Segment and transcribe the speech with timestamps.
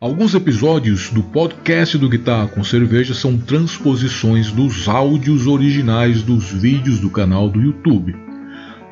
[0.00, 6.98] Alguns episódios do podcast do Guitarra com Cerveja são transposições dos áudios originais dos vídeos
[6.98, 8.16] do canal do YouTube.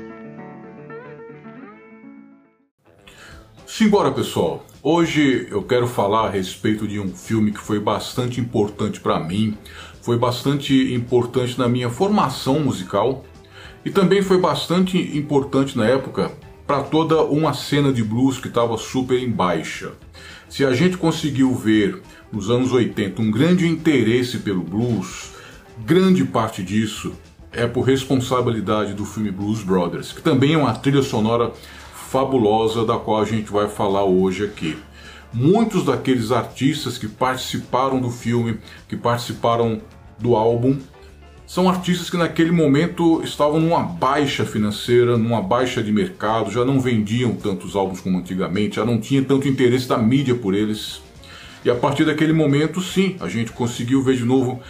[3.65, 4.65] Simbora, pessoal.
[4.85, 9.57] Hoje eu quero falar a respeito de um filme que foi bastante importante para mim,
[10.03, 13.23] foi bastante importante na minha formação musical
[13.85, 16.29] e também foi bastante importante na época
[16.67, 19.93] para toda uma cena de blues que estava super em baixa.
[20.49, 22.01] Se a gente conseguiu ver
[22.33, 25.31] nos anos 80 um grande interesse pelo blues,
[25.85, 27.13] grande parte disso
[27.53, 31.53] é por responsabilidade do filme Blues Brothers, que também é uma trilha sonora
[31.93, 34.75] fabulosa da qual a gente vai falar hoje aqui.
[35.33, 39.81] Muitos daqueles artistas que participaram do filme, que participaram
[40.19, 40.77] do álbum,
[41.45, 46.79] são artistas que naquele momento estavam numa baixa financeira, numa baixa de mercado, já não
[46.79, 51.01] vendiam tantos álbuns como antigamente, já não tinha tanto interesse da mídia por eles.
[51.65, 54.61] E a partir daquele momento, sim, a gente conseguiu ver de novo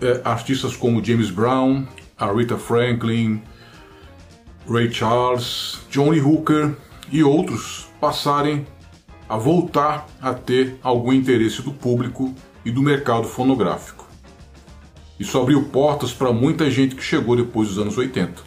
[0.00, 1.86] é, artistas como James Brown,
[2.18, 3.42] Aretha Franklin,
[4.68, 6.74] Ray Charles, Johnny Hooker
[7.10, 8.66] e outros passarem
[9.30, 14.04] a voltar a ter algum interesse do público e do mercado fonográfico.
[15.20, 18.42] Isso abriu portas para muita gente que chegou depois dos anos 80.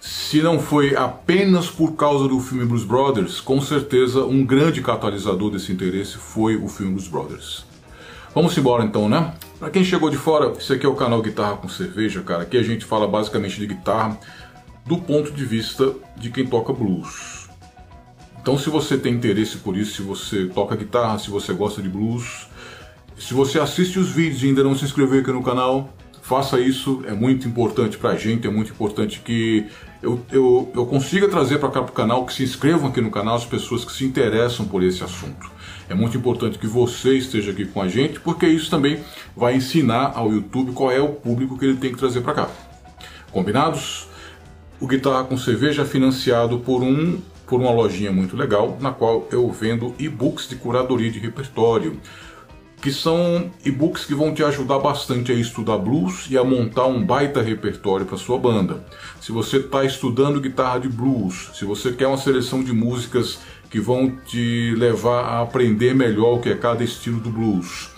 [0.00, 5.48] Se não foi apenas por causa do filme Blues Brothers, com certeza um grande catalisador
[5.48, 7.64] desse interesse foi o filme Blues Brothers.
[8.34, 9.32] Vamos embora então, né?
[9.60, 12.42] Para quem chegou de fora, esse aqui é o canal Guitarra com Cerveja, cara.
[12.42, 14.18] Aqui a gente fala basicamente de guitarra
[14.84, 17.33] do ponto de vista de quem toca blues.
[18.44, 21.88] Então, se você tem interesse por isso, se você toca guitarra, se você gosta de
[21.88, 22.46] blues,
[23.18, 27.02] se você assiste os vídeos e ainda não se inscreveu aqui no canal, faça isso,
[27.06, 29.64] é muito importante pra gente, é muito importante que
[30.02, 33.36] eu, eu, eu consiga trazer para cá pro canal, que se inscrevam aqui no canal
[33.36, 35.50] as pessoas que se interessam por esse assunto.
[35.88, 39.00] É muito importante que você esteja aqui com a gente, porque isso também
[39.34, 42.48] vai ensinar ao YouTube qual é o público que ele tem que trazer para cá.
[43.32, 44.06] Combinados?
[44.78, 49.28] O Guitarra com Cerveja é financiado por um por uma lojinha muito legal, na qual
[49.30, 52.00] eu vendo e-books de curadoria de repertório,
[52.80, 57.02] que são e-books que vão te ajudar bastante a estudar blues e a montar um
[57.02, 58.84] baita repertório para sua banda.
[59.20, 63.38] Se você está estudando guitarra de blues, se você quer uma seleção de músicas
[63.70, 67.88] que vão te levar a aprender melhor o que é cada estilo do blues.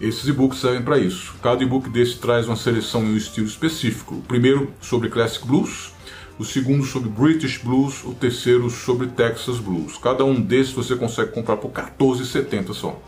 [0.00, 1.34] Esses e-books servem para isso.
[1.42, 4.14] Cada e-book desse traz uma seleção em um estilo específico.
[4.14, 5.92] O primeiro sobre Classic Blues,
[6.38, 9.98] o segundo sobre British Blues, o terceiro sobre Texas Blues.
[9.98, 13.00] Cada um desses você consegue comprar por 14,70 só.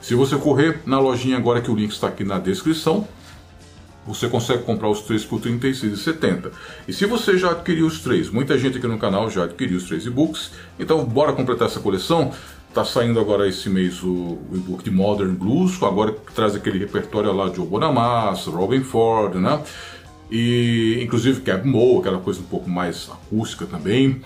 [0.00, 3.08] Se você correr na lojinha agora que o link está aqui na descrição,
[4.06, 6.52] você consegue comprar os três por R$ 36,70.
[6.86, 9.84] E se você já adquiriu os três, muita gente aqui no canal já adquiriu os
[9.84, 12.32] três e-books, então bora completar essa coleção.
[12.68, 17.32] Está saindo agora esse mês o, e-book de Modern Blues, agora que traz aquele repertório
[17.32, 19.62] lá de Joe Bonamassa, Robin Ford, né?
[20.30, 24.20] E inclusive Cab Moe, aquela coisa um pouco mais acústica também.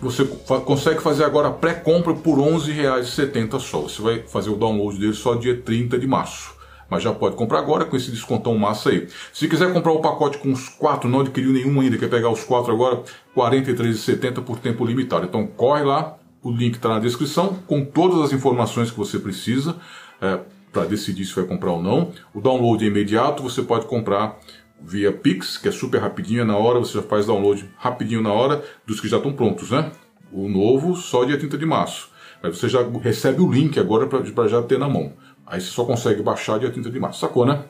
[0.00, 3.80] Você consegue fazer agora a pré-compra por R$ 11,70 só.
[3.80, 6.54] Você vai fazer o download dele só dia 30 de março.
[6.88, 9.06] Mas já pode comprar agora com esse descontão massa aí.
[9.32, 12.42] Se quiser comprar o pacote com os quatro, não adquiriu nenhum ainda, quer pegar os
[12.42, 13.02] quatro agora, R$
[13.36, 15.26] 43,70 por tempo limitado.
[15.26, 19.76] Então corre lá, o link está na descrição, com todas as informações que você precisa
[20.20, 20.40] é,
[20.72, 22.10] para decidir se vai comprar ou não.
[22.34, 24.38] O download é imediato, você pode comprar
[24.82, 28.32] via Pix, que é super rapidinho, é na hora, você já faz download rapidinho na
[28.32, 29.90] hora dos que já estão prontos, né?
[30.32, 32.08] O novo só dia 30 de março.
[32.42, 35.12] Mas você já recebe o link agora para já ter na mão.
[35.46, 37.20] Aí você só consegue baixar dia 30 de março.
[37.20, 37.64] Sacou, né?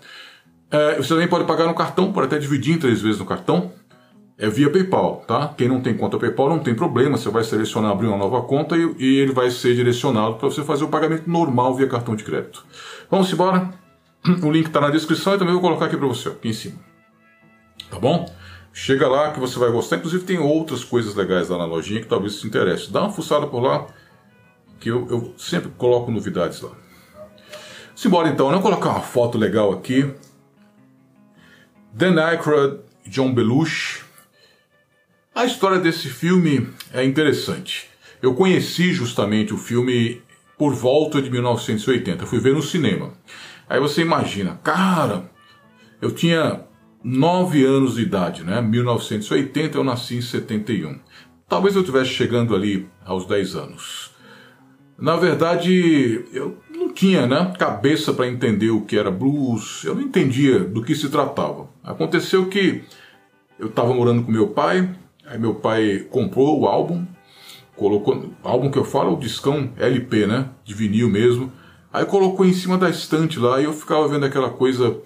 [0.71, 3.73] É, você também pode pagar no cartão, pode até dividir em três vezes no cartão.
[4.39, 5.53] É via PayPal, tá?
[5.57, 8.75] Quem não tem conta PayPal não tem problema, você vai selecionar abrir uma nova conta
[8.75, 12.25] e, e ele vai ser direcionado para você fazer o pagamento normal via cartão de
[12.25, 12.65] crédito.
[13.11, 13.71] Vamos embora?
[14.43, 16.90] O link está na descrição e também vou colocar aqui para você, aqui em cima.
[17.91, 18.33] Tá bom?
[18.73, 19.97] Chega lá que você vai gostar.
[19.97, 22.91] Inclusive tem outras coisas legais lá na lojinha que talvez te interesse.
[22.91, 23.87] Dá uma fuçada por lá,
[24.79, 26.71] que eu, eu sempre coloco novidades lá.
[27.95, 28.55] Simbora então, né?
[28.55, 30.11] Vou colocar uma foto legal aqui.
[31.93, 34.03] Dan Aykroyd, John Belushi.
[35.35, 37.91] A história desse filme é interessante.
[38.23, 40.23] Eu conheci justamente o filme
[40.57, 42.27] por volta de 1980.
[42.27, 43.13] Fui ver no cinema.
[43.69, 45.31] Aí você imagina, cara,
[46.01, 46.65] eu tinha
[47.03, 48.61] 9 anos de idade, né?
[48.61, 50.99] 1980, eu nasci em 71.
[51.49, 54.11] Talvez eu estivesse chegando ali aos 10 anos.
[54.99, 60.03] Na verdade, eu não tinha né, cabeça para entender o que era blues, eu não
[60.03, 61.69] entendia do que se tratava.
[61.83, 62.83] Aconteceu que
[63.59, 64.91] eu estava morando com meu pai,
[65.27, 67.07] aí meu pai comprou o álbum,
[67.77, 68.31] colocou.
[68.45, 70.51] Álbum que eu falo o discão LP, né?
[70.63, 71.51] De vinil mesmo.
[71.91, 74.99] Aí colocou em cima da estante lá e eu ficava vendo aquela coisa.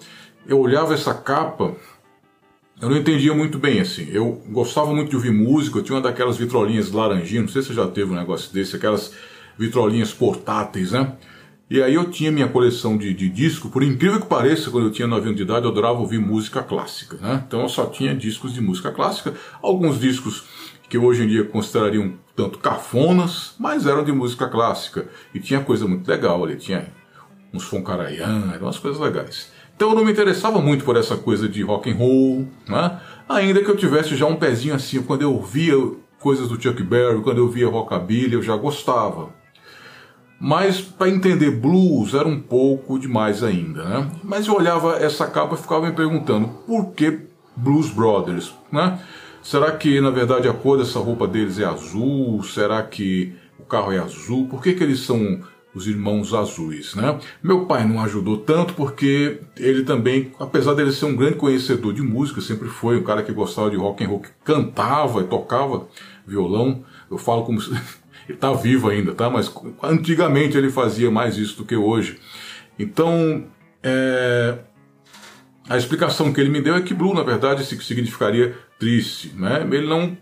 [0.47, 1.75] Eu olhava essa capa,
[2.81, 4.09] eu não entendia muito bem assim.
[4.11, 7.69] Eu gostava muito de ouvir música, eu tinha uma daquelas vitrolinhas laranjinhas, não sei se
[7.69, 9.13] você já teve um negócio desse, aquelas
[9.59, 11.15] vitrolinhas portáteis, né?
[11.71, 14.93] E aí eu tinha minha coleção de, de disco, por incrível que pareça, quando eu
[14.93, 17.43] tinha 9 anos de idade, eu adorava ouvir música clássica, né?
[17.47, 19.33] Então eu só tinha discos de música clássica,
[19.63, 20.45] alguns discos
[20.89, 25.09] que hoje em dia considerariam tanto cafonas, mas eram de música clássica.
[25.35, 26.87] E tinha coisa muito legal ali, tinha
[27.53, 29.51] uns Foncarayan, umas coisas legais.
[29.77, 33.01] Então eu não me interessava muito por essa coisa de rock and roll, né?
[33.29, 35.75] ainda que eu tivesse já um pezinho assim, quando eu via
[36.21, 39.31] coisas do Chuck Berry, quando eu via rockabilly, eu já gostava.
[40.41, 44.11] Mas para entender blues era um pouco demais ainda, né?
[44.23, 47.21] Mas eu olhava essa capa e ficava me perguntando por que
[47.57, 48.99] Blues Brothers, né?
[49.43, 52.43] Será que na verdade a cor dessa roupa deles é azul?
[52.43, 54.49] Será que o carro é azul?
[54.49, 55.41] Por que, que eles são
[55.75, 57.19] os irmãos azuis, né?
[57.43, 62.03] Meu pai não ajudou tanto porque ele também, apesar dele ser um grande conhecedor de
[62.03, 65.89] música, sempre foi um cara que gostava de rock and roll, que cantava e tocava
[66.27, 66.85] violão.
[67.11, 67.61] Eu falo como
[68.29, 69.29] ele está vivo ainda, tá?
[69.29, 72.19] Mas antigamente ele fazia mais isso do que hoje.
[72.79, 73.45] Então,
[73.83, 74.59] é,
[75.69, 79.33] a explicação que ele me deu é que blue, na verdade, significaria triste.
[79.37, 79.67] Né?
[79.71, 80.17] Ele não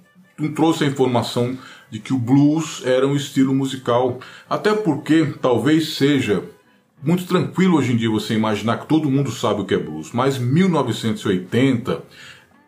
[0.51, 1.57] trouxe a informação
[1.91, 4.19] de que o blues era um estilo musical.
[4.49, 6.43] Até porque talvez seja
[7.03, 10.13] muito tranquilo hoje em dia você imaginar que todo mundo sabe o que é blues,
[10.13, 12.03] mas 1980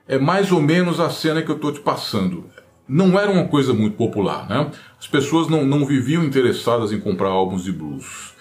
[0.09, 2.45] é mais ou menos a cena que eu estou te passando.
[2.87, 4.71] Não era uma coisa muito popular, né?
[5.01, 8.35] As pessoas não, não viviam interessadas em comprar álbuns de blues.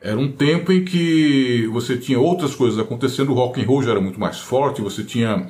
[0.00, 3.90] Era um tempo em que você tinha outras coisas acontecendo, o rock and roll já
[3.92, 5.48] era muito mais forte, você tinha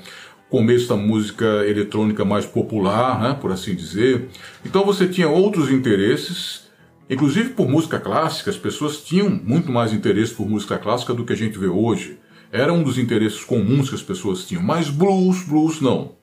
[0.52, 4.28] começo da música eletrônica mais popular, né, por assim dizer.
[4.62, 6.68] Então você tinha outros interesses,
[7.08, 11.32] inclusive por música clássica, as pessoas tinham muito mais interesse por música clássica do que
[11.32, 12.18] a gente vê hoje.
[12.52, 16.16] Era um dos interesses comuns que as pessoas tinham, mas blues, blues não.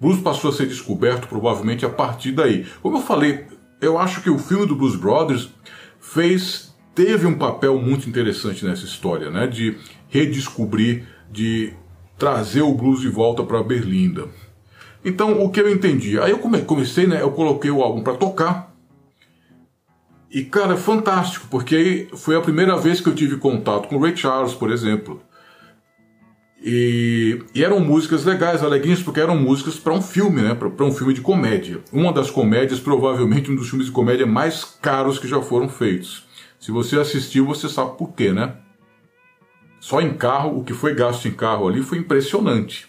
[0.00, 2.64] Blues passou a ser descoberto provavelmente a partir daí.
[2.80, 3.46] Como eu falei,
[3.80, 5.50] eu acho que o filme do Blues Brothers
[6.00, 9.76] fez teve um papel muito interessante nessa história, né, de
[10.08, 11.72] redescobrir, de
[12.22, 14.28] trazer o blues de volta para Berlinda.
[15.04, 16.20] Então, o que eu entendi?
[16.20, 17.20] Aí eu comecei, né?
[17.20, 18.72] Eu coloquei o álbum para tocar.
[20.30, 24.00] E, cara, é fantástico, porque foi a primeira vez que eu tive contato com o
[24.00, 25.20] Ray Charles, por exemplo.
[26.62, 30.54] E, e eram músicas legais, alegrinhas, porque eram músicas para um filme, né?
[30.54, 31.80] Para um filme de comédia.
[31.92, 36.24] Uma das comédias, provavelmente um dos filmes de comédia mais caros que já foram feitos.
[36.60, 38.54] Se você assistiu, você sabe por quê, né?
[39.82, 42.86] Só em carro, o que foi gasto em carro ali foi impressionante.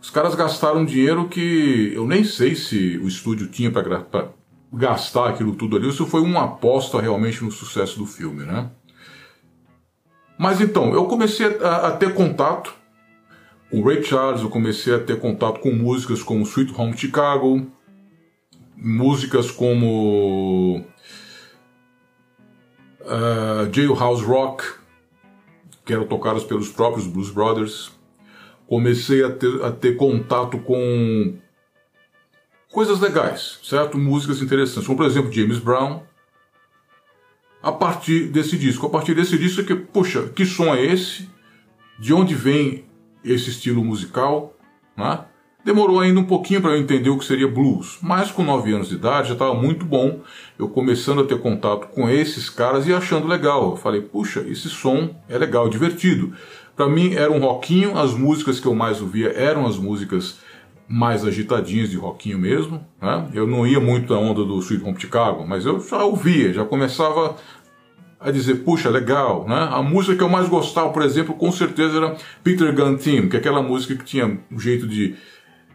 [0.00, 4.30] Os caras gastaram dinheiro que eu nem sei se o estúdio tinha para
[4.72, 8.70] gastar aquilo tudo ali, se foi uma aposta realmente no sucesso do filme, né?
[10.38, 12.74] Mas então, eu comecei a, a ter contato
[13.70, 17.70] com Ray Charles, eu comecei a ter contato com músicas como Sweet Home Chicago,
[18.74, 20.86] músicas como
[23.02, 24.77] uh, Jailhouse Rock,
[25.88, 27.90] que eram tocadas pelos próprios Blues Brothers.
[28.66, 31.38] Comecei a ter, a ter contato com
[32.70, 33.96] coisas legais, certo?
[33.96, 36.02] Músicas interessantes, como por exemplo James Brown.
[37.62, 41.26] A partir desse disco, a partir desse disco que, puxa, que som é esse?
[41.98, 42.84] De onde vem
[43.24, 44.54] esse estilo musical?
[44.94, 45.24] Né?
[45.68, 48.88] Demorou ainda um pouquinho para eu entender o que seria blues, mas com 9 anos
[48.88, 50.20] de idade já estava muito bom.
[50.58, 53.72] Eu começando a ter contato com esses caras e achando legal.
[53.72, 56.32] Eu falei, puxa, esse som é legal, divertido.
[56.74, 60.38] Para mim era um rockinho, as músicas que eu mais ouvia eram as músicas
[60.88, 62.82] mais agitadinhas de rockinho mesmo.
[62.98, 63.28] Né?
[63.34, 66.64] Eu não ia muito na onda do Sweet Home Chicago, mas eu já ouvia, já
[66.64, 67.36] começava
[68.18, 69.68] a dizer, puxa, legal, né?
[69.70, 73.36] A música que eu mais gostava, por exemplo, com certeza era Peter Gunn Team, que
[73.36, 75.14] é aquela música que tinha um jeito de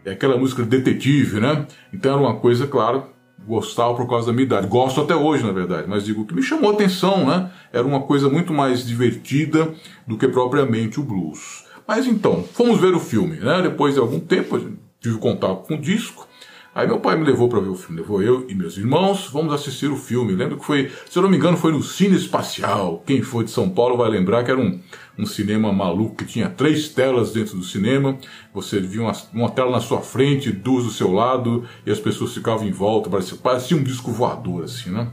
[0.04, 1.66] é aquela música detetive, né?
[1.92, 3.04] Então era uma coisa, claro,
[3.46, 4.66] gostava por causa da minha idade.
[4.66, 7.50] Gosto até hoje, na verdade, mas digo que me chamou a atenção, né?
[7.72, 9.72] Era uma coisa muito mais divertida
[10.06, 11.64] do que propriamente o blues.
[11.86, 13.62] Mas então, fomos ver o filme, né?
[13.62, 14.58] Depois de algum tempo,
[15.00, 16.26] tive contato com o disco.
[16.74, 19.54] Aí meu pai me levou para ver o filme, levou eu e meus irmãos, vamos
[19.54, 20.34] assistir o filme.
[20.34, 23.00] Lembro que foi, se eu não me engano, foi no Cine Espacial.
[23.06, 24.80] Quem for de São Paulo vai lembrar que era um,
[25.18, 28.18] um cinema maluco que tinha três telas dentro do cinema.
[28.52, 32.34] Você via uma, uma tela na sua frente, duas do seu lado, e as pessoas
[32.34, 35.12] ficavam em volta, parecia, parecia um disco voador, assim, né?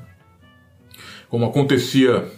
[1.29, 2.29] Como acontecia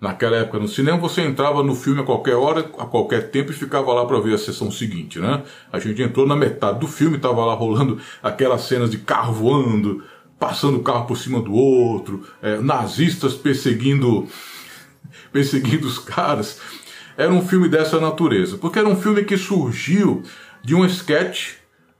[0.00, 3.54] Naquela época no cinema você entrava no filme a qualquer hora, a qualquer tempo e
[3.54, 5.42] ficava lá para ver a sessão seguinte, né?
[5.72, 10.04] A gente entrou na metade do filme, estava lá rolando aquelas cenas de carro voando,
[10.38, 14.28] passando o carro por cima do outro, é, nazistas perseguindo,
[15.32, 16.60] perseguindo os caras.
[17.18, 20.22] Era um filme dessa natureza, porque era um filme que surgiu
[20.62, 21.54] de um sketch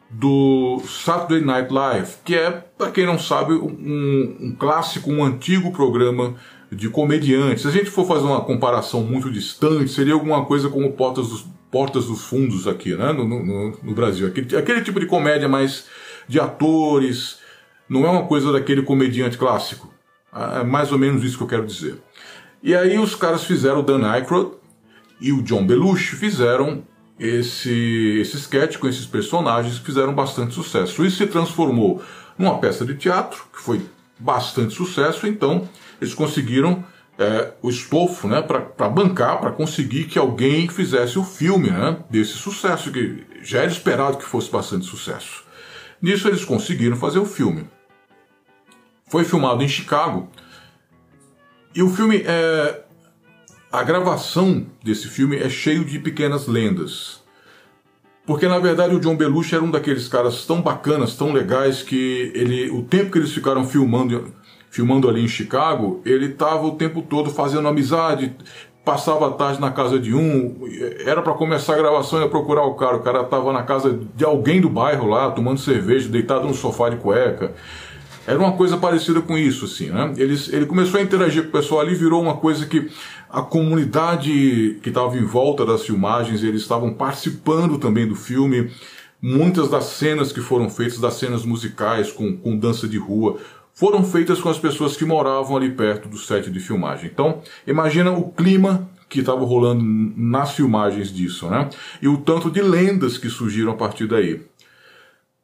[0.08, 5.72] do Saturday Night Live, que é, para quem não sabe, um, um clássico, um antigo
[5.72, 6.36] programa
[6.70, 7.62] de comediantes.
[7.62, 11.44] Se a gente for fazer uma comparação muito distante, seria alguma coisa como Portas dos,
[11.68, 13.12] Portas dos Fundos aqui, né?
[13.12, 14.28] no, no, no Brasil.
[14.28, 15.86] Aquele, aquele tipo de comédia mais
[16.28, 17.38] de atores,
[17.88, 19.92] não é uma coisa daquele comediante clássico.
[20.32, 21.96] É mais ou menos isso que eu quero dizer.
[22.62, 24.58] E aí os caras fizeram o Dan Aykroyd
[25.20, 26.82] e o John Belushi fizeram
[27.18, 31.04] esse, esse sketch com esses personagens que fizeram bastante sucesso.
[31.04, 32.02] Isso se transformou
[32.38, 33.82] numa peça de teatro, que foi
[34.18, 35.68] bastante sucesso, então
[36.00, 36.84] eles conseguiram
[37.18, 42.32] é, o estofo né, para bancar, para conseguir que alguém fizesse o filme né, desse
[42.34, 45.44] sucesso, que já era esperado que fosse bastante sucesso.
[46.00, 47.66] Nisso eles conseguiram fazer o filme.
[49.08, 50.30] Foi filmado em Chicago.
[51.74, 52.84] E o filme é.
[53.70, 57.22] A gravação desse filme é cheio de pequenas lendas.
[58.26, 62.32] Porque na verdade o John Belushi era um daqueles caras tão bacanas, tão legais, que
[62.34, 64.32] ele, o tempo que eles ficaram filmando
[64.70, 68.36] filmando ali em Chicago, ele estava o tempo todo fazendo amizade,
[68.84, 70.56] passava a tarde na casa de um,
[71.04, 74.24] era para começar a gravação, ia procurar o cara, o cara estava na casa de
[74.24, 77.54] alguém do bairro lá, tomando cerveja, deitado no sofá de cueca.
[78.28, 80.12] Era uma coisa parecida com isso, assim, né?
[80.18, 82.90] Ele, ele começou a interagir com o pessoal ali, virou uma coisa que
[83.30, 88.70] a comunidade que estava em volta das filmagens, eles estavam participando também do filme.
[89.20, 93.38] Muitas das cenas que foram feitas, das cenas musicais com, com dança de rua,
[93.72, 97.10] foram feitas com as pessoas que moravam ali perto do set de filmagem.
[97.10, 101.70] Então, imagina o clima que estava rolando nas filmagens disso, né?
[102.02, 104.42] E o tanto de lendas que surgiram a partir daí.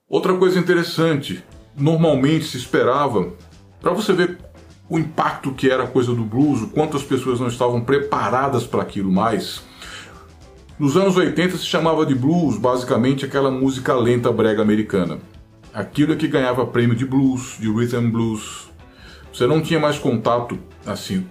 [0.07, 1.43] Outra coisa interessante,
[1.77, 3.33] normalmente se esperava,
[3.81, 4.39] para você ver
[4.89, 8.67] o impacto que era a coisa do blues, o quanto as pessoas não estavam preparadas
[8.67, 9.63] para aquilo mais.
[10.79, 15.19] Nos anos 80 se chamava de blues basicamente aquela música lenta brega americana
[15.75, 18.71] aquilo é que ganhava prêmio de blues, de rhythm blues.
[19.33, 21.27] Você não tinha mais contato, assim,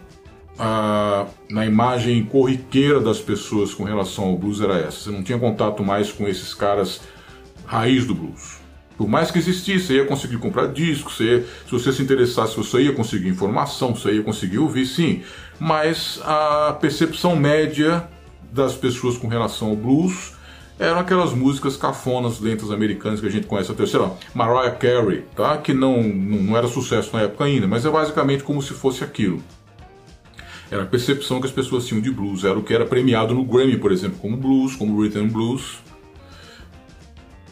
[0.60, 5.06] a, na imagem corriqueira das pessoas com relação ao blues era essa.
[5.06, 7.02] Você não tinha contato mais com esses caras
[7.66, 8.62] raiz do blues.
[8.98, 12.56] Por mais que existisse, você ia conseguir comprar discos, você ia, se você se interessasse,
[12.56, 15.24] você ia conseguir informação, você ia conseguir ouvir, sim.
[15.60, 18.08] Mas a percepção média
[18.52, 20.34] das pessoas com relação ao blues
[20.80, 25.24] eram aquelas músicas cafonas, lentas americanas que a gente conhece até, sei lá, Mariah Carey,
[25.36, 25.58] tá?
[25.58, 29.42] que não, não era sucesso na época ainda, mas é basicamente como se fosse aquilo.
[30.72, 33.44] Era a percepção que as pessoas tinham de blues, era o que era premiado no
[33.44, 35.83] Grammy, por exemplo, como blues, como rhythm blues.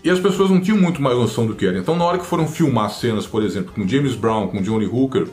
[0.03, 1.77] E as pessoas não tinham muito mais noção do que era.
[1.77, 5.27] Então, na hora que foram filmar cenas, por exemplo, com James Brown, com Johnny Hooker,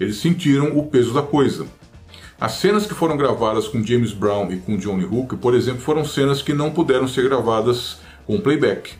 [0.00, 1.66] eles sentiram o peso da coisa.
[2.40, 6.04] As cenas que foram gravadas com James Brown e com Johnny Hooker, por exemplo, foram
[6.04, 8.92] cenas que não puderam ser gravadas com playback.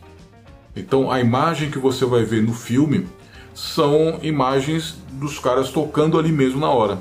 [0.76, 3.06] Então a imagem que você vai ver no filme
[3.54, 7.00] são imagens dos caras tocando ali mesmo na hora.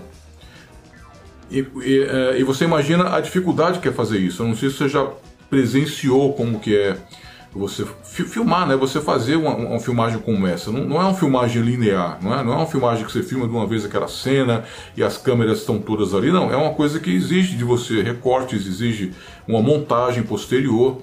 [1.52, 4.42] E, e, é, e você imagina a dificuldade que é fazer isso.
[4.42, 5.08] Eu não sei se você já
[5.50, 6.98] presenciou como que é
[7.54, 8.76] você filmar, né?
[8.76, 10.72] Você fazer uma, uma filmagem como essa.
[10.72, 12.44] Não, não, é uma filmagem linear, não é?
[12.44, 14.64] Não é uma filmagem que você filma de uma vez aquela cena
[14.96, 16.32] e as câmeras estão todas ali.
[16.32, 19.14] Não, é uma coisa que exige de você recortes, exige
[19.48, 21.02] uma montagem posterior.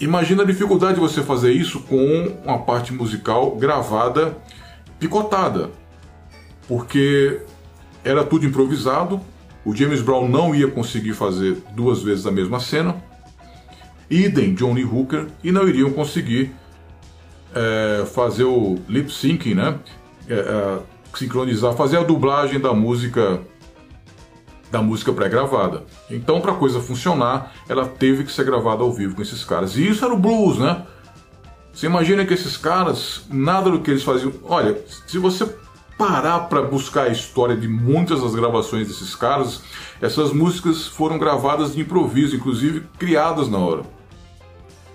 [0.00, 4.36] Imagina a dificuldade de você fazer isso com uma parte musical gravada,
[4.98, 5.70] picotada.
[6.68, 7.40] Porque
[8.04, 9.20] era tudo improvisado,
[9.64, 13.07] o James Brown não ia conseguir fazer duas vezes a mesma cena
[14.10, 16.54] idem Johnny Hooker, e não iriam conseguir
[17.54, 19.78] é, fazer o lip syncing, né?
[20.28, 20.78] É, é,
[21.14, 23.40] sincronizar, fazer a dublagem da música
[24.70, 25.84] da música pré-gravada.
[26.10, 29.76] Então, para a coisa funcionar, ela teve que ser gravada ao vivo com esses caras.
[29.76, 30.84] E isso era o blues, né?
[31.72, 34.30] Você imagina que esses caras, nada do que eles faziam.
[34.44, 35.48] Olha, se você
[35.96, 39.62] parar para buscar a história de muitas das gravações desses caras,
[40.00, 43.97] essas músicas foram gravadas de improviso, inclusive criadas na hora.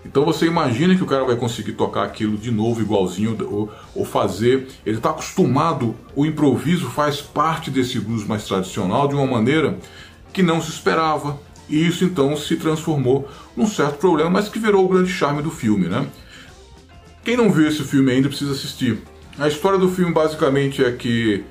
[0.06, 4.06] Então você imagina que o cara vai conseguir tocar aquilo de novo, igualzinho, ou, ou
[4.06, 4.68] fazer.
[4.86, 9.78] Ele está acostumado, o improviso faz parte desse blues mais tradicional de uma maneira
[10.32, 11.40] que não se esperava.
[11.70, 15.50] E isso então se transformou num certo problema, mas que virou o grande charme do
[15.50, 16.06] filme, né?
[17.24, 19.02] Quem não viu esse filme ainda precisa assistir.
[19.40, 21.44] A história do filme basicamente é que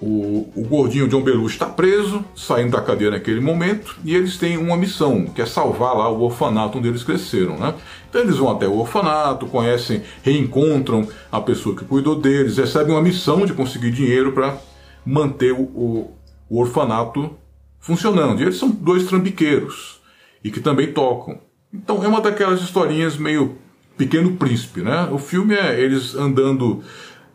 [0.00, 4.56] o, o gordinho John Belushi está preso, saindo da cadeia naquele momento, e eles têm
[4.56, 7.74] uma missão, que é salvar lá o orfanato onde eles cresceram, né?
[8.08, 13.02] Então eles vão até o orfanato, conhecem, reencontram a pessoa que cuidou deles, recebem uma
[13.02, 14.56] missão de conseguir dinheiro para
[15.04, 16.14] manter o, o,
[16.48, 17.36] o, orfanato
[17.80, 18.40] funcionando.
[18.40, 20.00] E eles são dois trambiqueiros,
[20.44, 21.40] e que também tocam.
[21.74, 23.58] Então é uma daquelas historinhas meio
[23.96, 25.08] Pequeno Príncipe, né?
[25.10, 26.84] O filme é eles andando...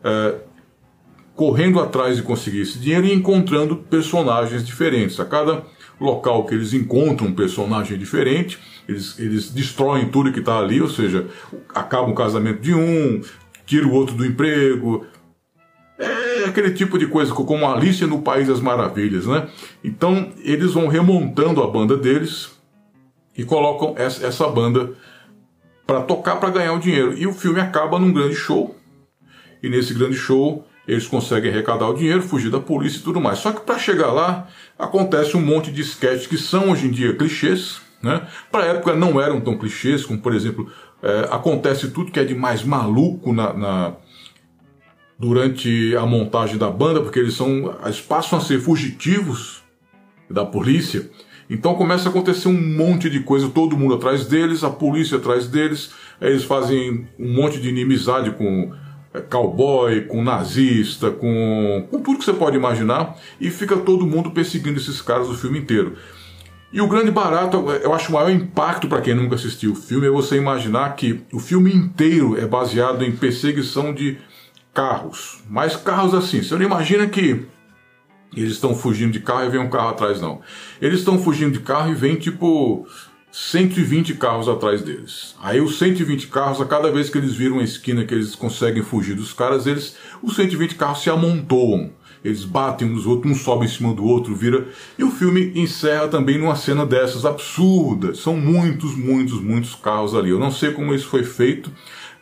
[0.02, 0.53] É,
[1.34, 5.18] correndo atrás de conseguir esse dinheiro e encontrando personagens diferentes.
[5.18, 5.64] A cada
[6.00, 10.88] local que eles encontram um personagem diferente, eles, eles destroem tudo que está ali, ou
[10.88, 11.26] seja,
[11.74, 13.20] acaba o casamento de um,
[13.66, 15.06] tira o outro do emprego.
[15.98, 19.48] É aquele tipo de coisa como Alice no País das Maravilhas, né?
[19.82, 22.52] Então eles vão remontando a banda deles
[23.36, 24.92] e colocam essa, banda
[25.86, 27.16] para tocar para ganhar o dinheiro.
[27.16, 28.76] E o filme acaba num grande show.
[29.62, 33.38] E nesse grande show eles conseguem arrecadar o dinheiro, fugir da polícia e tudo mais.
[33.38, 34.48] Só que para chegar lá,
[34.78, 38.26] acontece um monte de sketches que são hoje em dia clichês, né?
[38.52, 40.70] Para a época não eram tão clichês, como por exemplo,
[41.02, 43.94] é, acontece tudo que é de mais maluco na, na,
[45.18, 49.62] durante a montagem da banda, porque eles são eles passam a ser fugitivos
[50.30, 51.10] da polícia.
[51.48, 55.46] Então começa a acontecer um monte de coisa, todo mundo atrás deles, a polícia atrás
[55.46, 58.72] deles, eles fazem um monte de inimizade com
[59.22, 64.78] cowboy, com nazista, com, com tudo que você pode imaginar, e fica todo mundo perseguindo
[64.78, 65.96] esses caras o filme inteiro.
[66.72, 70.08] E o grande barato, eu acho o maior impacto para quem nunca assistiu o filme
[70.08, 74.18] é você imaginar que o filme inteiro é baseado em perseguição de
[74.72, 75.40] carros.
[75.48, 77.46] Mas carros assim, você não imagina que
[78.36, 80.40] eles estão fugindo de carro e vem um carro atrás, não.
[80.82, 82.84] Eles estão fugindo de carro e vem tipo
[83.36, 85.34] 120 carros atrás deles.
[85.42, 88.80] Aí os 120 carros, a cada vez que eles viram uma esquina que eles conseguem
[88.80, 91.90] fugir dos caras, eles, os 120 carros se amontoam.
[92.24, 94.68] Eles batem uns outros, um sobe em cima do outro, vira.
[94.96, 98.20] E o filme encerra também numa cena dessas absurdas.
[98.20, 100.30] São muitos, muitos, muitos carros ali.
[100.30, 101.72] Eu não sei como isso foi feito,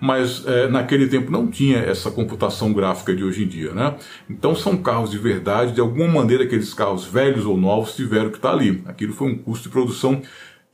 [0.00, 3.96] mas é, naquele tempo não tinha essa computação gráfica de hoje em dia, né?
[4.30, 8.38] Então são carros de verdade, de alguma maneira aqueles carros velhos ou novos tiveram que
[8.38, 8.82] estar ali.
[8.86, 10.22] Aquilo foi um custo de produção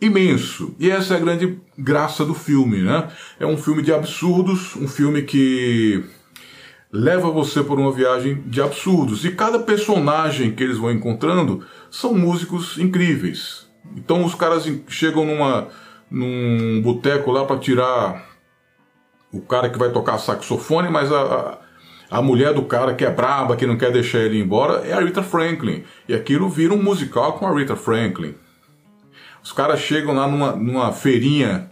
[0.01, 0.75] imenso.
[0.79, 3.09] E essa é a grande graça do filme, né?
[3.39, 6.05] É um filme de absurdos, um filme que
[6.93, 9.25] leva você por uma viagem de absurdos.
[9.25, 13.67] E cada personagem que eles vão encontrando são músicos incríveis.
[13.97, 15.69] Então os caras chegam numa
[16.11, 18.27] num boteco lá para tirar
[19.31, 21.59] o cara que vai tocar saxofone, mas a,
[22.11, 24.95] a, a mulher do cara que é braba, que não quer deixar ele embora, é
[24.95, 25.85] a Rita Franklin.
[26.09, 28.35] E aquilo vira um musical com a Rita Franklin.
[29.49, 31.71] Os caras chegam lá numa, numa feirinha,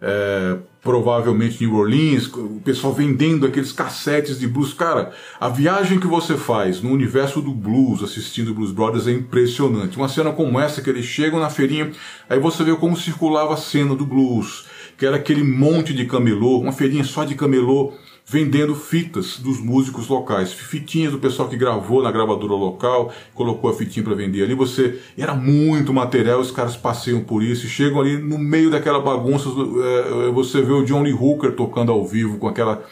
[0.00, 4.72] é, provavelmente em Orleans, o pessoal vendendo aqueles cassetes de blues.
[4.72, 9.98] Cara, a viagem que você faz no universo do blues, assistindo Blues Brothers, é impressionante.
[9.98, 11.92] Uma cena como essa, que eles chegam na feirinha,
[12.30, 14.64] aí você vê como circulava a cena do blues,
[14.96, 17.92] que era aquele monte de camelô, uma feirinha só de camelô,
[18.30, 23.74] vendendo fitas dos músicos locais, fitinhas do pessoal que gravou na gravadora local, colocou a
[23.74, 24.54] fitinha para vender ali.
[24.54, 29.00] Você era muito material, os caras passeiam por isso, e chegam ali no meio daquela
[29.00, 32.84] bagunça, é, você vê o Johnny Hooker tocando ao vivo com aquela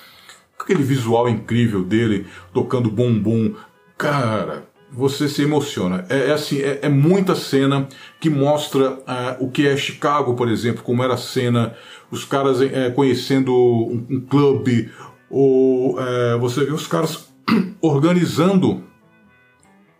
[0.58, 3.54] aquele visual incrível dele, tocando bumbum.
[3.98, 6.06] Cara, você se emociona.
[6.08, 7.86] É, é assim, é, é, muita cena
[8.18, 11.74] que mostra uh, o que é Chicago, por exemplo, como era a cena,
[12.10, 14.90] os caras é, conhecendo um, um clube,
[15.30, 17.28] ou é, você vê os caras
[17.80, 18.84] organizando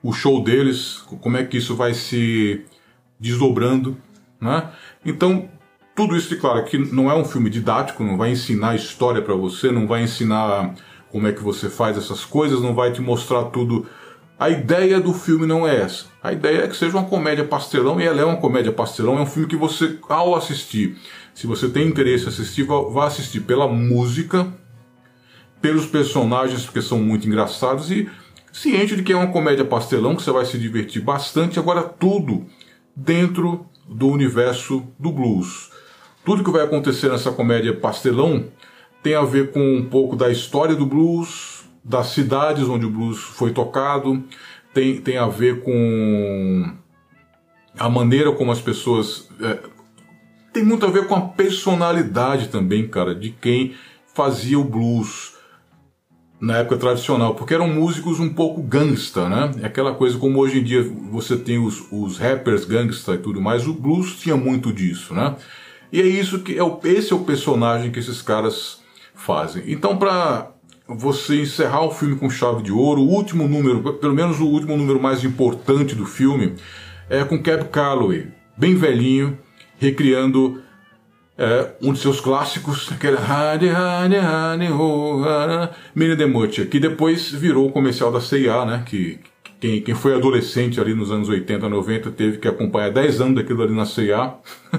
[0.02, 2.64] o show deles, como é que isso vai se
[3.18, 3.96] desdobrando,
[4.40, 4.70] né?
[5.04, 5.48] Então,
[5.94, 9.72] tudo isso, claro, que não é um filme didático, não vai ensinar história para você,
[9.72, 10.74] não vai ensinar
[11.10, 13.86] como é que você faz essas coisas, não vai te mostrar tudo.
[14.38, 16.04] A ideia do filme não é essa.
[16.22, 19.22] A ideia é que seja uma comédia pastelão, e ela é uma comédia pastelão, é
[19.22, 20.98] um filme que você, ao assistir,
[21.34, 24.46] se você tem interesse em assistir, vá assistir pela música,
[25.60, 28.08] pelos personagens, porque são muito engraçados, e
[28.52, 32.46] ciente de que é uma comédia pastelão, que você vai se divertir bastante, agora tudo
[32.94, 35.70] dentro do universo do blues.
[36.24, 38.46] Tudo que vai acontecer nessa comédia pastelão
[39.02, 43.18] tem a ver com um pouco da história do blues, das cidades onde o blues
[43.18, 44.24] foi tocado,
[44.74, 46.72] tem, tem a ver com
[47.78, 49.58] a maneira como as pessoas é,
[50.52, 53.74] tem muito a ver com a personalidade também, cara, de quem
[54.14, 55.35] fazia o blues
[56.40, 59.50] na época tradicional, porque eram músicos um pouco gangsta, né?
[59.62, 63.40] É aquela coisa como hoje em dia você tem os, os rappers gangsta e tudo
[63.40, 65.34] mais, o blues tinha muito disso, né?
[65.92, 68.80] E é isso que é o, esse é o personagem que esses caras
[69.14, 69.62] fazem.
[69.66, 70.50] Então, para
[70.86, 74.76] você encerrar o filme com chave de ouro, o último número, pelo menos o último
[74.76, 76.54] número mais importante do filme,
[77.08, 79.38] é com Cab Calloway, bem velhinho,
[79.78, 80.62] recriando
[81.38, 85.22] é, um de seus clássicos, aquele Honey, Honey, oh,
[85.94, 89.20] Minnie the Mucha, que depois virou o comercial da C&A, né, que
[89.60, 93.62] quem, quem foi adolescente ali nos anos 80, 90 teve que acompanhar 10 anos daquilo
[93.62, 94.34] ali na C&A,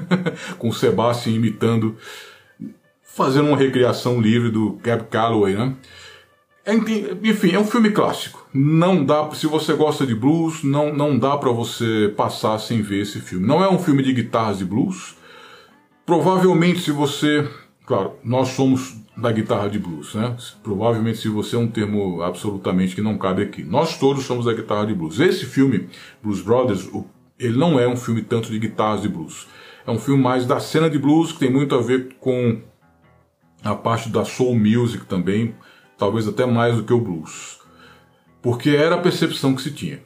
[0.58, 1.96] com o Sebastian imitando,
[3.04, 5.76] fazendo uma recriação livre do Cab Calloway, né.
[6.66, 6.74] É,
[7.24, 8.46] enfim, é um filme clássico.
[8.54, 13.04] Não dá, se você gosta de blues, não, não dá para você passar sem ver
[13.04, 13.48] esse filme.
[13.48, 15.16] Não é um filme de guitarras de blues.
[16.08, 17.48] Provavelmente, se você,
[17.86, 20.36] claro, nós somos da guitarra de blues, né?
[20.64, 23.64] Provavelmente, se você é um termo absolutamente que não cabe aqui.
[23.64, 25.20] Nós todos somos da guitarra de blues.
[25.20, 25.90] Esse filme,
[26.24, 26.90] Blues Brothers,
[27.38, 29.48] ele não é um filme tanto de guitarras de blues.
[29.86, 32.62] É um filme mais da cena de blues que tem muito a ver com
[33.64, 35.54] a parte da soul music também
[35.98, 37.60] talvez até mais do que o blues,
[38.42, 40.00] porque era a percepção que se tinha.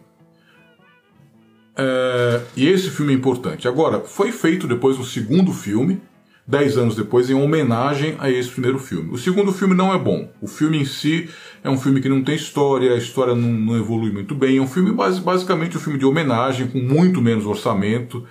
[1.77, 3.67] É, e esse filme é importante.
[3.67, 6.01] Agora, foi feito depois um segundo filme,
[6.45, 9.11] dez anos depois, em homenagem a esse primeiro filme.
[9.11, 10.29] O segundo filme não é bom.
[10.41, 11.29] O filme em si
[11.63, 14.57] é um filme que não tem história, a história não, não evolui muito bem.
[14.57, 18.25] É um filme basicamente um filme de homenagem, com muito menos orçamento.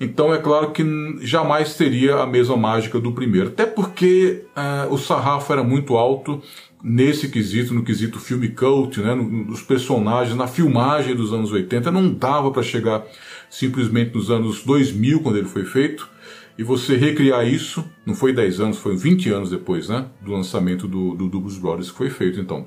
[0.00, 0.84] Então é claro que
[1.20, 3.48] jamais teria a mesma mágica do primeiro.
[3.48, 6.42] Até porque uh, o sarrafo era muito alto
[6.82, 12.12] nesse quesito, no quesito filme cult, né, nos personagens, na filmagem dos anos 80, não
[12.12, 13.04] dava para chegar
[13.48, 16.10] simplesmente nos anos 2000, quando ele foi feito,
[16.58, 20.88] e você recriar isso, não foi 10 anos, foi 20 anos depois, né, do lançamento
[20.88, 22.66] do, do, do Blues Brothers que foi feito, então.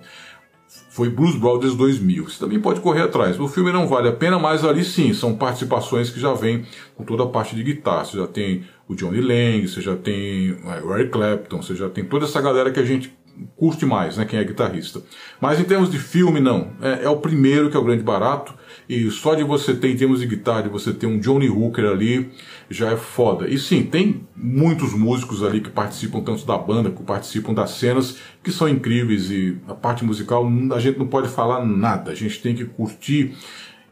[0.90, 2.28] Foi Blues Brothers 2000.
[2.28, 3.40] Você também pode correr atrás.
[3.40, 7.04] O filme não vale a pena, mas ali sim, são participações que já vêm com
[7.06, 8.04] toda a parte de guitarra.
[8.04, 11.90] Você já tem o Johnny Lang, você já tem é, o Eric Clapton, você já
[11.90, 13.16] tem toda essa galera que a gente
[13.56, 14.26] curte mais, né?
[14.26, 15.02] Quem é guitarrista.
[15.40, 16.72] Mas em termos de filme, não.
[16.82, 18.54] É, é, o primeiro que é o grande barato.
[18.88, 21.86] E só de você ter, em termos de guitarra, de você ter um Johnny Hooker
[21.86, 22.32] ali,
[22.70, 23.48] já é foda.
[23.48, 28.18] E sim, tem muitos músicos ali que participam tanto da banda, que participam das cenas,
[28.44, 29.32] que são incríveis.
[29.32, 32.12] E a parte musical, a gente não pode falar nada.
[32.12, 33.36] A gente tem que curtir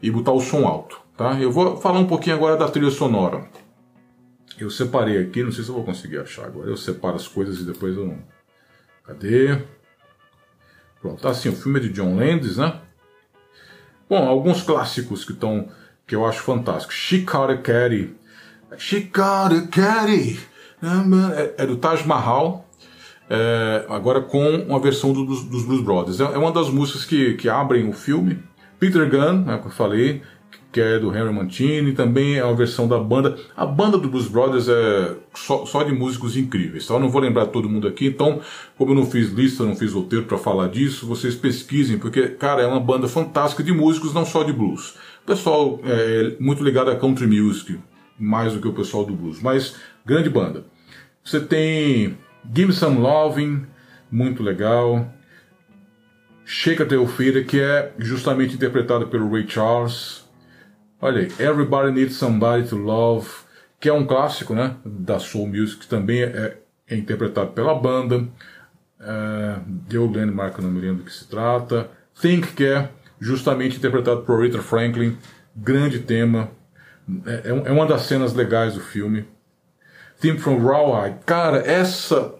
[0.00, 1.40] e botar o som alto, tá?
[1.40, 3.48] Eu vou falar um pouquinho agora da trilha sonora.
[4.58, 6.70] Eu separei aqui, não sei se eu vou conseguir achar agora.
[6.70, 8.18] Eu separo as coisas e depois eu não
[9.06, 9.58] Cadê?
[11.00, 12.80] Pronto, tá assim, o filme é de John Landis, né?
[14.08, 15.68] Bom, alguns clássicos que estão
[16.06, 16.94] que eu acho fantásticos.
[16.94, 18.14] She Caught Caddy.
[18.78, 20.40] She Caddy.
[21.36, 22.68] É, é do Taj Mahal.
[23.28, 26.20] É, agora com uma versão do, dos, dos Blues Brothers.
[26.20, 28.42] É, é uma das músicas que, que abrem o filme.
[28.78, 30.22] Peter Gunn, né, que eu falei,
[30.74, 33.38] que é do Henry Mancini, também é uma versão da banda.
[33.56, 36.94] A banda do Blues Brothers é só, só de músicos incríveis, tá?
[36.94, 38.40] Eu não vou lembrar todo mundo aqui, então,
[38.76, 42.60] como eu não fiz lista, não fiz roteiro para falar disso, vocês pesquisem, porque, cara,
[42.60, 44.96] é uma banda fantástica de músicos, não só de blues.
[45.22, 47.78] O pessoal é muito ligado a country music,
[48.18, 50.64] mais do que o pessoal do blues, mas grande banda.
[51.22, 52.18] Você tem
[52.52, 53.64] Give Me Some Loving,
[54.10, 55.08] muito legal.
[56.44, 60.23] Shake a Feeder, que é justamente interpretada pelo Ray Charles,
[61.04, 63.28] Olha aí, Everybody Needs Somebody to Love,
[63.78, 66.56] que é um clássico né, da Soul Music, que também é,
[66.88, 68.20] é interpretado pela banda.
[68.98, 71.90] Uh, The Old Landmark, não me lembro do que se trata.
[72.18, 72.88] Think, que é
[73.20, 75.18] justamente interpretado por Rita Franklin,
[75.54, 76.50] grande tema.
[77.26, 79.28] É, é, é uma das cenas legais do filme.
[80.18, 82.34] Theme from Rawhide, cara, essa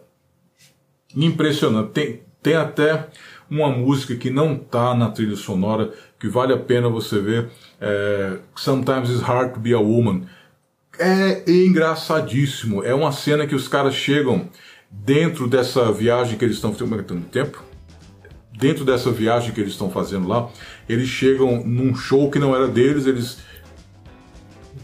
[1.14, 1.92] impressionante.
[1.92, 3.08] Tem, tem até
[3.54, 8.38] uma música que não tá na trilha sonora, que vale a pena você ver, é
[8.54, 10.22] Sometimes It's Hard to Be a Woman.
[10.98, 14.48] É engraçadíssimo, é uma cena que os caras chegam
[14.90, 17.62] dentro dessa viagem que eles estão fazendo tempo,
[18.52, 20.48] dentro dessa viagem que eles estão fazendo lá,
[20.88, 23.38] eles chegam num show que não era deles, eles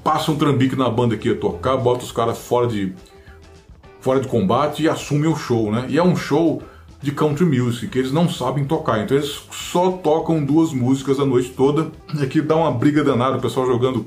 [0.02, 2.92] passam um trambique na banda que ia tocar, botam os caras fora de
[4.00, 5.84] fora de combate e assumem o show, né?
[5.88, 6.62] E é um show
[7.02, 9.02] de country music, que eles não sabem tocar.
[9.02, 13.38] Então eles só tocam duas músicas a noite toda, e aqui dá uma briga danada,
[13.38, 14.06] o pessoal jogando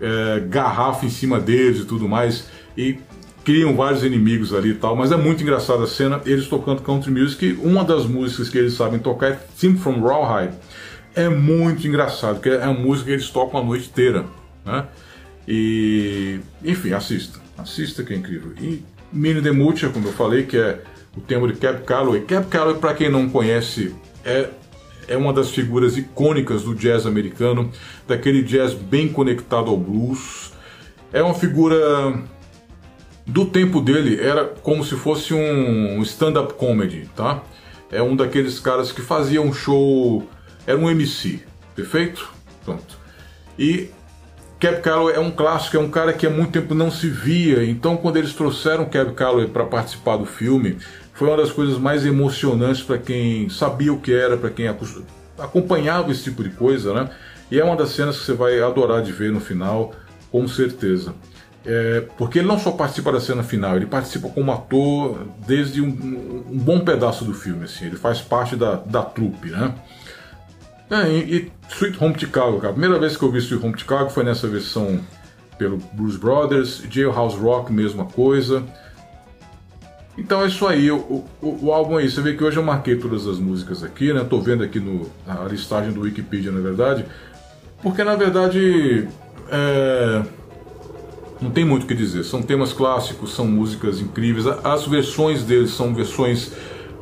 [0.00, 2.98] é, garrafa em cima deles e tudo mais, e
[3.44, 7.10] criam vários inimigos ali e tal, mas é muito engraçada a cena, eles tocando country
[7.10, 10.54] music, uma das músicas que eles sabem tocar é Theme from Rawhide,
[11.14, 14.24] é muito engraçado, porque é a música que eles tocam a noite inteira,
[14.64, 14.86] né?
[15.46, 17.38] E, enfim, assista.
[17.56, 18.52] Assista que é incrível.
[18.60, 19.50] E Mini the
[19.90, 20.82] como eu falei, que é
[21.16, 22.22] o tema de Cab Calloway.
[22.22, 24.48] Cab Calloway, para quem não conhece, é
[25.08, 27.70] é uma das figuras icônicas do jazz americano,
[28.06, 30.52] daquele jazz bem conectado ao blues.
[31.12, 32.14] É uma figura
[33.26, 37.42] do tempo dele, era como se fosse um stand-up comedy, tá?
[37.90, 40.28] É um daqueles caras que fazia um show,
[40.66, 41.40] era um MC,
[41.74, 42.30] perfeito?
[42.64, 42.98] Pronto.
[43.58, 43.88] E
[44.58, 47.64] Cab Calloway é um clássico, é um cara que há muito tempo não se via,
[47.64, 50.78] então quando eles trouxeram Cab Calloway para participar do filme,
[51.14, 54.68] foi uma das coisas mais emocionantes para quem sabia o que era, para quem
[55.38, 57.10] acompanhava esse tipo de coisa, né?
[57.50, 59.92] E é uma das cenas que você vai adorar de ver no final,
[60.30, 61.14] com certeza.
[61.64, 66.44] É, porque ele não só participa da cena final, ele participa como ator desde um,
[66.50, 69.74] um bom pedaço do filme, assim, ele faz parte da, da trupe, né?
[70.90, 73.78] É, e, e Sweet Home Chicago, cara, a primeira vez que eu vi Sweet Home
[73.78, 75.00] Chicago foi nessa versão
[75.56, 78.62] pelo Blues Brothers, Jailhouse Rock, mesma coisa.
[80.16, 82.96] Então é isso aí, o, o, o, álbum aí, você vê que hoje eu marquei
[82.96, 84.24] todas as músicas aqui, né?
[84.28, 87.04] Tô vendo aqui no, na listagem do Wikipedia, na verdade,
[87.82, 89.08] porque na verdade
[89.50, 90.22] é,
[91.40, 92.22] não tem muito o que dizer.
[92.24, 94.46] São temas clássicos, são músicas incríveis.
[94.62, 96.52] As versões deles são versões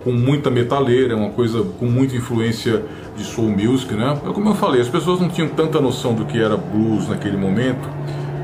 [0.02, 2.82] com muita metaleira, é uma coisa com muita influência
[3.16, 4.18] de soul music, né?
[4.26, 7.36] É como eu falei, as pessoas não tinham tanta noção do que era blues naquele
[7.36, 7.88] momento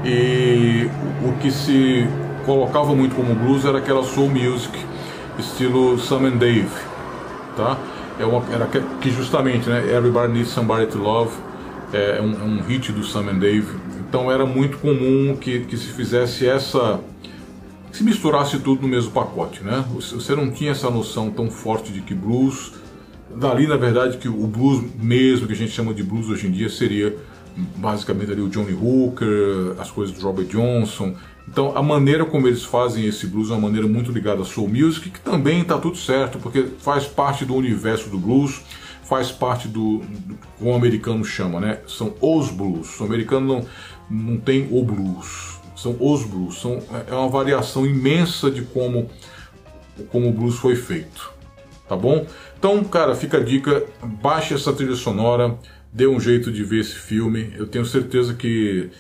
[0.05, 0.89] e
[1.27, 2.07] o que se
[2.49, 4.73] colocava muito como blues era aquela soul music,
[5.39, 6.71] estilo Sam and Dave,
[7.55, 7.77] tá?
[8.19, 9.85] É uma, era que justamente, né?
[9.95, 11.31] Everybody Needs Somebody to Love
[11.93, 13.69] é, é um, é um hit do Sam and Dave,
[14.01, 16.99] então era muito comum que, que se fizesse essa
[17.93, 19.85] se misturasse tudo no mesmo pacote, né?
[19.95, 22.73] Você não tinha essa noção tão forte de que blues,
[23.37, 26.51] dali na verdade que o blues mesmo que a gente chama de blues hoje em
[26.51, 27.15] dia seria
[27.77, 31.15] basicamente ali o Johnny Hooker, as coisas do Robert Johnson,
[31.51, 34.69] então, a maneira como eles fazem esse blues é uma maneira muito ligada à soul
[34.69, 38.61] music, que também está tudo certo, porque faz parte do universo do blues,
[39.03, 41.81] faz parte do, do como o americano chama, né?
[41.87, 43.01] São os blues.
[43.01, 43.47] O americano
[44.11, 46.61] não, não tem o blues, são os blues.
[46.61, 49.09] São, é uma variação imensa de como,
[50.11, 51.33] como o blues foi feito,
[51.89, 52.27] tá bom?
[52.59, 53.85] Então, cara, fica a dica,
[54.23, 55.59] baixe essa trilha sonora,
[55.91, 57.55] dê um jeito de ver esse filme.
[57.57, 58.91] Eu tenho certeza que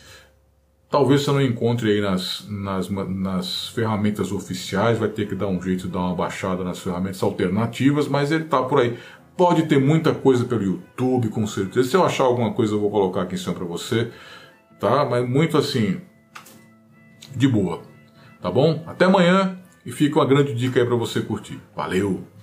[0.90, 5.60] Talvez você não encontre aí nas, nas, nas ferramentas oficiais, vai ter que dar um
[5.60, 8.96] jeito de dar uma baixada nas ferramentas alternativas, mas ele está por aí.
[9.36, 11.88] Pode ter muita coisa pelo YouTube, com certeza.
[11.88, 14.10] Se eu achar alguma coisa, eu vou colocar aqui em cima para você,
[14.80, 15.04] tá?
[15.04, 16.00] Mas muito assim,
[17.36, 17.82] de boa,
[18.40, 18.82] tá bom?
[18.86, 21.60] Até amanhã e fica uma grande dica aí para você curtir.
[21.76, 22.37] Valeu!